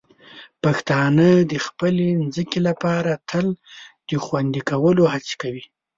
پښتانه 0.63 1.27
د 1.51 1.53
خپلې 1.65 2.07
ځمکې 2.35 2.59
لپاره 2.67 3.11
تل 3.29 3.45
د 4.09 4.11
خوندي 4.23 4.61
کولو 4.69 5.03
هڅه 5.13 5.33
کوي. 5.41 5.63